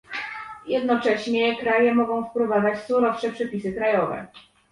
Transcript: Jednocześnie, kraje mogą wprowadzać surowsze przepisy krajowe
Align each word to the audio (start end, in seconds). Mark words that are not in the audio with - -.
Jednocześnie, 0.67 1.57
kraje 1.57 1.95
mogą 1.95 2.25
wprowadzać 2.25 2.79
surowsze 2.83 3.31
przepisy 3.31 3.73
krajowe 3.73 4.27